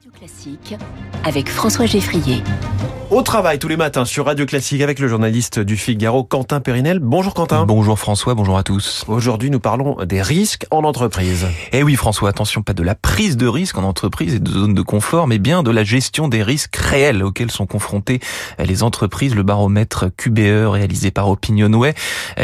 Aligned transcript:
Radio 0.00 0.18
Classique 0.18 0.74
avec 1.24 1.50
François 1.50 1.84
Geffrier. 1.84 2.42
Au 3.10 3.22
travail 3.22 3.58
tous 3.58 3.68
les 3.68 3.76
matins 3.76 4.04
sur 4.04 4.26
Radio 4.26 4.46
Classique 4.46 4.80
avec 4.80 4.98
le 4.98 5.08
journaliste 5.08 5.58
du 5.58 5.76
Figaro 5.76 6.22
Quentin 6.22 6.60
Périnel. 6.60 7.00
Bonjour 7.00 7.34
Quentin. 7.34 7.66
Bonjour 7.66 7.98
François, 7.98 8.34
bonjour 8.34 8.56
à 8.56 8.62
tous. 8.62 9.04
Aujourd'hui 9.08 9.50
nous 9.50 9.60
parlons 9.60 9.96
des 10.04 10.22
risques 10.22 10.64
en 10.70 10.84
entreprise. 10.84 11.46
Eh 11.72 11.82
oui 11.82 11.96
François, 11.96 12.30
attention, 12.30 12.62
pas 12.62 12.72
de 12.72 12.84
la 12.84 12.94
prise 12.94 13.36
de 13.36 13.46
risque 13.48 13.76
en 13.76 13.82
entreprise 13.82 14.36
et 14.36 14.38
de 14.38 14.48
zone 14.48 14.74
de 14.74 14.82
confort, 14.82 15.26
mais 15.26 15.38
bien 15.38 15.62
de 15.62 15.70
la 15.72 15.84
gestion 15.84 16.28
des 16.28 16.42
risques 16.42 16.76
réels 16.76 17.22
auxquels 17.22 17.50
sont 17.50 17.66
confrontées 17.66 18.20
les 18.58 18.82
entreprises. 18.84 19.34
Le 19.34 19.42
baromètre 19.42 20.06
QBE 20.16 20.68
réalisé 20.68 21.10
par 21.10 21.28
Opinionway 21.28 21.94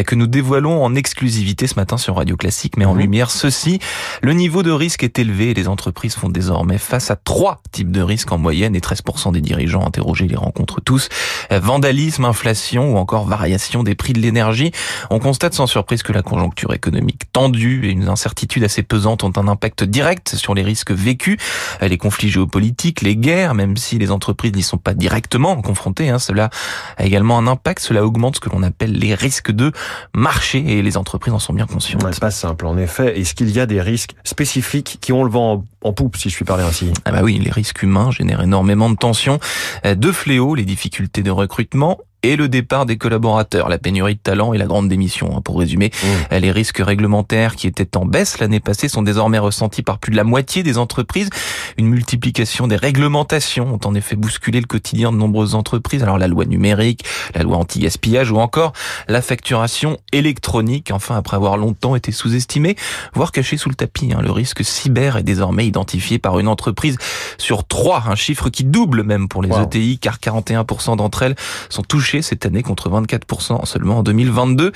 que 0.05 0.15
nous 0.15 0.27
dévoilons 0.27 0.85
en 0.85 0.95
exclusivité 0.95 1.69
ce 1.69 1.77
matin 1.77 1.97
sur 1.97 2.17
Radio 2.17 2.37
Classique, 2.37 2.77
mais 2.77 2.85
en 2.85 2.95
mmh. 2.95 2.99
lumière 2.99 3.31
ceci. 3.31 3.79
Le 4.21 4.33
niveau 4.33 4.65
de 4.65 4.73
risque 4.73 5.05
est 5.05 5.19
élevé 5.19 5.51
et 5.51 5.55
les 5.55 5.69
entreprises 5.69 6.17
font 6.17 6.29
désormais 6.29 6.79
face 6.79 7.11
à 7.13 7.17
trois 7.17 7.46
types 7.73 7.91
de 7.91 8.03
risques 8.03 8.33
en 8.33 8.39
moyenne 8.39 8.75
et 8.75 8.81
13% 8.81 9.33
des 9.33 9.41
dirigeants 9.41 9.87
interrogés 9.87 10.27
les 10.27 10.37
rencontrent 10.37 10.57
contre 10.57 10.81
tous. 10.81 11.09
Vandalisme, 11.51 12.25
inflation 12.25 12.95
ou 12.95 12.97
encore 12.97 13.27
variation 13.27 13.83
des 13.83 13.95
prix 13.95 14.15
de 14.15 14.21
l'énergie. 14.21 14.73
On 15.11 15.19
constate 15.19 15.55
sans 15.55 15.67
surprise 15.67 16.03
que 16.03 16.13
la 16.13 16.23
conjoncture 16.23 16.73
économique 16.73 17.31
tendue 17.33 17.87
et 17.87 17.91
une 17.91 18.09
incertitude 18.09 18.65
assez 18.65 18.83
pesante 18.83 19.23
ont 19.23 19.33
un 19.37 19.47
impact 19.47 19.85
direct 19.85 20.35
sur 20.35 20.55
les 20.55 20.63
risques 20.63 20.93
vécus. 20.93 21.37
Les 21.83 21.99
conflits 21.99 22.31
géopolitiques, 22.31 23.03
les 23.03 23.17
guerres, 23.17 23.55
même 23.55 23.77
si 23.77 23.99
les 23.99 24.11
entreprises 24.11 24.55
n'y 24.55 24.63
sont 24.63 24.79
pas 24.79 24.95
directement 24.95 25.61
confrontées, 25.61 26.09
hein, 26.09 26.19
cela 26.19 26.51
a 26.97 27.05
également 27.05 27.39
un 27.39 27.47
impact. 27.47 27.81
Cela 27.81 28.05
augmente 28.05 28.37
ce 28.37 28.41
que 28.41 28.49
l'on 28.49 28.63
appelle 28.63 28.93
les 28.93 29.15
risques 29.15 29.53
de 29.53 29.73
marché 30.15 30.79
et 30.79 30.83
les 30.83 30.97
entreprises 30.97 31.35
en 31.35 31.39
sont 31.39 31.53
bien 31.53 31.67
conscientes. 31.67 32.03
C'est 32.13 32.21
pas 32.21 32.31
simple 32.31 32.67
en 32.67 32.79
effet. 32.79 33.21
Est-ce 33.21 33.35
qu'il 33.35 33.51
y 33.51 33.61
a 33.61 33.67
des 33.67 33.83
risques 33.83 34.15
spécifiques 34.25 34.99
qui 35.01 35.13
ont 35.13 35.23
le 35.23 35.31
vent 35.31 35.65
en 35.87 35.93
poupe, 35.93 36.17
si 36.17 36.31
je 36.31 36.37
puis 36.37 36.45
parler 36.45 36.65
ainsi. 36.65 36.93
Ah 37.05 37.13
bah 37.13 37.21
oui, 37.23 37.39
les 37.39 37.51
risques 37.51 37.83
humains 37.83 38.11
génèrent 38.11 38.43
énormément 38.43 38.91
de 38.91 38.97
tensions, 38.97 39.39
euh, 39.85 39.95
de 39.95 40.13
fléaux, 40.13 40.55
les 40.55 40.65
difficultés 40.65 41.23
de 41.23 41.31
recrutement 41.31 41.99
et 42.27 42.37
le 42.37 42.49
départ 42.49 42.87
des 42.87 42.97
collaborateurs, 42.97 43.69
la 43.69 43.79
pénurie 43.79 44.15
de 44.17 44.21
talent 44.21 44.53
et 44.53 44.59
la 44.59 44.67
grande 44.67 44.89
démission. 44.89 45.37
Hein, 45.37 45.41
pour 45.43 45.59
résumer, 45.59 45.91
mmh. 45.91 46.37
les 46.37 46.51
risques 46.51 46.79
réglementaires 46.79 47.55
qui 47.57 47.67
étaient 47.67 47.97
en 47.97 48.05
baisse 48.05 48.39
l'année 48.39 48.61
passée 48.61 48.89
sont 48.89 49.03
désormais 49.03 49.39
ressentis 49.39 49.83
par 49.83 49.99
plus 49.99 50.11
de 50.11 50.17
la 50.17 50.25
moitié 50.25 50.63
des 50.63 50.79
entreprises. 50.79 51.31
Une 51.79 51.87
multiplication 51.87 52.67
des 52.67 52.77
réglementations 52.77 53.75
ont 53.75 53.81
en 53.85 53.95
effet 53.95 54.17
bousculé 54.17 54.61
le 54.61 54.67
quotidien 54.67 55.13
de 55.13 55.17
nombreuses 55.17 55.55
entreprises. 55.55 56.03
Alors 56.03 56.19
la 56.19 56.27
loi 56.27 56.45
numérique, 56.45 57.05
la 57.35 57.43
loi 57.43 57.57
anti-gaspillage 57.59 58.31
ou 58.31 58.39
encore 58.39 58.73
la 59.09 59.23
facturation 59.23 59.99
électronique. 60.13 60.91
Enfin, 60.93 61.17
après 61.17 61.37
avoir 61.37 61.57
longtemps 61.57 61.97
été 61.97 62.13
sous-estimé, 62.13 62.77
voire 63.15 63.33
caché 63.33 63.57
sous 63.57 63.69
le 63.69 63.75
tapis, 63.75 64.13
hein, 64.13 64.21
le 64.23 64.33
risque 64.33 64.65
cyber 64.65 65.17
est 65.17 65.23
désormais 65.23 65.67
identifié 65.67 66.19
par 66.19 66.39
une 66.39 66.49
entreprise 66.49 66.99
sur 67.39 67.67
trois, 67.67 68.05
un 68.09 68.17
chiffre 68.17 68.51
qui 68.51 68.65
double 68.65 69.03
même 69.03 69.29
pour 69.29 69.43
les 69.43 69.51
ETI, 69.51 69.99
car 69.99 70.19
41% 70.19 70.97
d'entre 70.97 71.23
elles 71.23 71.37
sont 71.69 71.83
touchées 71.83 72.16
cette 72.23 72.47
année 72.47 72.63
contre 72.63 72.91
24% 72.91 73.65
seulement 73.67 73.99
en 73.99 74.03
2022. 74.03 74.73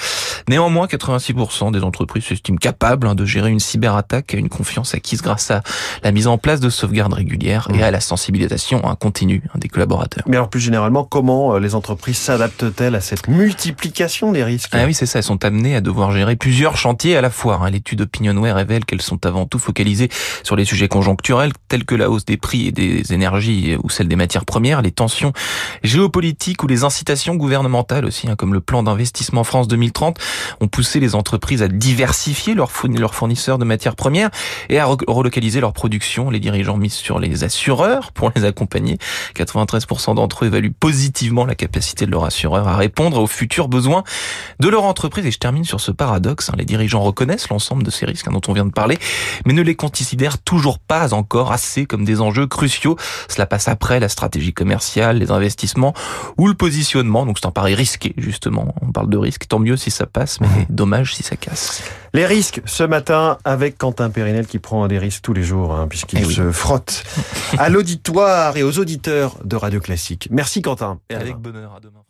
Néanmoins, 0.49 0.87
86% 0.87 1.73
des 1.73 1.83
entreprises 1.83 2.25
s'estiment 2.25 2.59
capables 2.59 3.07
hein, 3.07 3.15
de 3.15 3.25
gérer 3.25 3.51
une 3.51 3.61
cyberattaque 3.61 4.35
et 4.35 4.39
une 4.39 4.49
confiance 4.49 4.95
acquise 4.95 5.23
grâce 5.23 5.51
à 5.51 5.63
la 6.03 6.13
mise 6.13 6.27
en 6.27 6.39
place 6.39 6.61
de 6.61 6.71
sauvegardes 6.71 7.13
régulières 7.13 7.69
et 7.73 7.79
mmh. 7.79 7.83
à 7.83 7.91
la 7.91 8.01
sensibilisation 8.01 8.81
hein, 8.85 8.97
continue 8.99 9.43
hein, 9.55 9.59
des 9.59 9.69
collaborateurs. 9.69 10.25
Mais 10.27 10.37
alors 10.37 10.51
plus 10.51 10.61
généralement, 10.61 11.05
comment 11.05 11.55
euh, 11.55 11.61
les 11.61 11.75
entreprises 11.75 12.19
s'adaptent-elles 12.19 12.95
à 12.95 13.01
cette 13.01 13.29
multiplication 13.29 14.33
des 14.33 14.45
risques? 14.45 14.71
Ah 14.73 14.85
oui, 14.87 14.95
c'est 14.95 15.07
ça. 15.07 15.19
Elles 15.19 15.25
sont 15.25 15.45
amenées 15.45 15.77
à 15.77 15.81
devoir 15.81 16.13
gérer 16.13 16.37
plusieurs 16.37 16.77
chantiers 16.77 17.17
à 17.17 17.21
la 17.21 17.31
fois. 17.31 17.69
L'étude 17.71 18.03
Opinionway 18.03 18.53
révèle 18.53 18.85
qu'elles 18.85 19.03
sont 19.03 19.25
avant 19.27 19.47
tout 19.47 19.59
focalisées 19.59 20.09
sur 20.43 20.57
les 20.57 20.65
sujets 20.65 20.89
conjoncturels 20.89 21.53
tels 21.69 21.85
que 21.85 21.95
la 21.95 22.11
hausse 22.11 22.25
des 22.25 22.37
prix 22.37 22.67
et 22.67 22.73
des 22.73 23.13
énergies 23.13 23.77
ou 23.83 23.91
celle 23.91 24.09
des 24.09 24.17
matières 24.17 24.45
premières, 24.45 24.83
les 24.83 24.91
tensions 24.91 25.33
géopolitiques 25.83 26.63
ou 26.63 26.67
les 26.67 26.85
incitations 26.85 27.30
gouvernementales 27.35 28.05
aussi, 28.05 28.29
hein, 28.29 28.37
comme 28.37 28.55
le 28.55 28.61
plan 28.61 28.83
d'investissement 28.83 29.45
France 29.45 29.69
2030, 29.69 30.19
ont 30.61 30.69
poussé 30.69 31.01
les 31.01 31.15
entreprises 31.15 31.63
à 31.63 31.69
diversifier 31.69 32.55
leurs 32.55 32.71
fournisseurs 32.71 33.59
de 33.59 33.65
matières 33.65 33.97
premières 33.97 34.31
et 34.69 34.79
à 34.79 34.87
relocaliser 34.87 35.61
leur 35.61 35.73
production. 35.73 36.31
Les 36.31 36.41
dirigeants 36.41 36.77
misent 36.77 36.95
sur 36.95 37.19
les 37.19 37.45
assureurs 37.45 38.13
pour 38.13 38.33
les 38.35 38.45
accompagner. 38.45 38.99
93% 39.37 40.15
d'entre 40.15 40.45
eux 40.45 40.49
évaluent 40.49 40.73
positivement 40.73 41.45
la 41.45 41.55
capacité 41.55 42.07
de 42.07 42.11
leur 42.11 42.25
assureur 42.25 42.69
à 42.69 42.77
répondre 42.77 43.21
aux 43.21 43.27
futurs 43.27 43.69
besoins 43.69 44.05
de 44.61 44.69
leur 44.69 44.85
entreprise. 44.85 45.27
Et 45.27 45.31
je 45.31 45.39
termine 45.39 45.65
sur 45.65 45.81
ce 45.81 45.91
paradoxe. 45.91 46.51
Hein. 46.51 46.55
Les 46.59 46.65
dirigeants 46.65 47.01
reconnaissent 47.01 47.49
l'ensemble 47.49 47.83
de 47.83 47.91
ces 47.91 48.07
risques 48.07 48.29
hein, 48.29 48.33
dont 48.33 48.41
on 48.49 48.53
vient 48.53 48.67
de 48.67 48.73
parler, 48.73 48.99
mais 49.47 49.53
ne 49.53 49.63
les 49.63 49.75
considèrent 49.75 50.39
toujours 50.39 50.79
pas 50.79 51.15
encore 51.15 51.53
assez 51.53 51.87
comme 51.87 52.05
des 52.05 52.21
enjeux 52.21 52.47
cruciaux. 52.47 52.97
Cela 53.29 53.47
passe 53.47 53.69
après 53.69 54.01
la 54.01 54.09
stratégie 54.09 54.53
commerciale, 54.53 55.19
les 55.19 55.31
investissements 55.31 55.95
ou 56.39 56.49
le 56.49 56.55
positionnement 56.55 57.10
donc 57.11 57.39
c'est 57.39 57.47
un 57.47 57.51
pari 57.51 57.75
risqué, 57.75 58.15
justement. 58.17 58.75
On 58.83 58.93
parle 58.93 59.11
de 59.11 59.17
risque, 59.17 59.47
tant 59.49 59.59
mieux 59.59 59.77
si 59.77 59.91
ça 59.91 60.07
passe, 60.07 60.41
mais 60.41 60.49
mhm. 60.49 60.67
dommage 60.69 61.15
si 61.15 61.23
ça 61.23 61.37
casse. 61.37 61.83
Les 62.13 62.27
risques, 62.27 62.61
ce 62.65 62.83
matin, 62.83 63.39
avec 63.45 63.79
Quentin 63.79 64.11
Périnel 64.11 64.47
qui 64.47 64.59
prend 64.59 64.87
des 64.89 64.99
risques 64.99 65.23
tous 65.23 65.33
les 65.33 65.43
jours, 65.43 65.75
hein, 65.75 65.87
puisqu'il 65.89 66.21
eh 66.21 66.25
se 66.25 66.51
frotte 66.51 67.05
à 67.59 67.69
l'auditoire 67.69 68.57
et 68.57 68.63
aux 68.63 68.79
auditeurs 68.79 69.37
de 69.45 69.57
Radio 69.57 69.81
Classique. 69.81 70.29
Merci 70.31 70.63
Quentin. 70.63 70.99
Et 71.09 71.15
avec 71.15 71.37
bonheur, 71.37 71.75
à 71.77 71.81
demain. 71.81 72.01